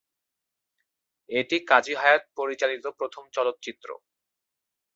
[1.29, 3.89] এটি কাজী হায়াৎ পরিচালিত প্রথম চলচ্চিত্র।